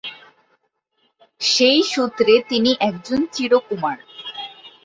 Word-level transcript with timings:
সেই 1.41 1.79
সুত্রে 1.91 2.33
তিনি 2.49 2.71
একজন 2.89 3.21
চির 3.33 3.53
কুমার। 3.67 3.97